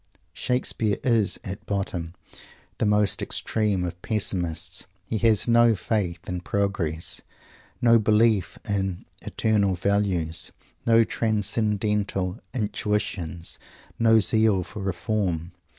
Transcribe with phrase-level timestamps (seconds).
[0.33, 2.15] Shakespeare is, at bottom,
[2.79, 4.87] the most extreme of Pessimists.
[5.05, 7.21] He has no faith in "progress,"
[7.83, 10.51] no belief in "eternal values,"
[10.87, 13.59] no transcendental "intuitions,"
[13.99, 15.51] no zeal for reform.